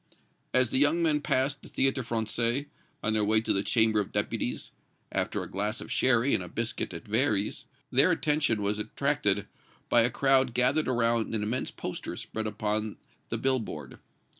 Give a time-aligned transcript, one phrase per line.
[0.51, 2.65] As the young men passed the Théâtre Français,
[3.03, 4.71] on their way to the Chamber of Deputies,
[5.11, 9.45] after a glass of sherry and a biscuit at Véry's, their attention was attracted
[9.89, 12.97] by a crowd gathered around an immense poster spread upon
[13.29, 13.99] the bill board.